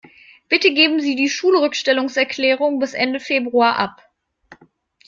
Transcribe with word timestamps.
Bitte 0.49 0.73
geben 0.73 0.99
Sie 0.99 1.15
die 1.15 1.29
Schulrückstellungserklärung 1.29 2.79
bis 2.79 2.95
Ende 2.95 3.19
Februar 3.19 3.75
ab. 3.77 4.09